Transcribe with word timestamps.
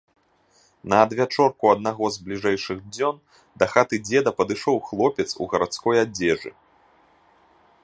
На 0.93 0.97
адвячорку 1.07 1.65
аднаго 1.73 2.05
з 2.15 2.23
бліжэйшых 2.29 2.79
дзён 2.95 3.15
да 3.63 3.69
хаты 3.75 3.95
дзеда 4.07 4.29
падышоў 4.41 4.83
хлопец 4.89 5.29
у 5.45 5.51
гарадской 5.55 5.97
адзежы. 6.05 6.51